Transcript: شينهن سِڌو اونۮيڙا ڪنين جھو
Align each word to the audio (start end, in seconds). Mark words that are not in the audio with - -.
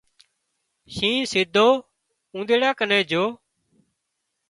شينهن 0.93 1.23
سِڌو 1.31 1.67
اونۮيڙا 2.33 2.69
ڪنين 2.79 3.01
جھو 3.09 3.25